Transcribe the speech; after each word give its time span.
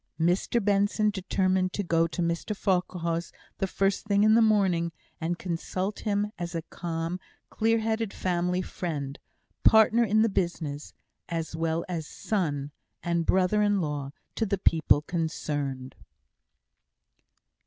Mr 0.19 0.65
Benson 0.65 1.11
determined 1.11 1.73
to 1.73 1.83
go 1.83 2.07
to 2.07 2.23
Mr 2.23 2.55
Farquhar's 2.57 3.31
the 3.59 3.67
first 3.67 4.07
thing 4.07 4.23
in 4.23 4.33
the 4.33 4.41
morning, 4.41 4.91
and 5.19 5.37
consult 5.37 5.99
him 5.99 6.31
as 6.39 6.55
a 6.55 6.63
calm, 6.63 7.19
clear 7.51 7.77
headed 7.77 8.11
family 8.11 8.63
friend 8.63 9.19
partner 9.63 10.03
in 10.03 10.23
the 10.23 10.27
business, 10.27 10.91
as 11.29 11.55
well 11.55 11.85
as 11.87 12.07
son 12.07 12.71
and 13.03 13.27
brother 13.27 13.61
in 13.61 13.79
law 13.79 14.09
to 14.33 14.43
the 14.43 14.57
people 14.57 15.03
concerned. 15.03 15.93